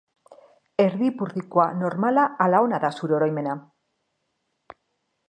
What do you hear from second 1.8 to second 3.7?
normala ala ona da zure oroimena?